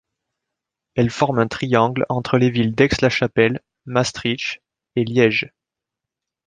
[0.95, 4.59] Elle forme un triangle entre les villes d'Aix-la Chapelle, Maastricht
[4.95, 5.53] et Liège.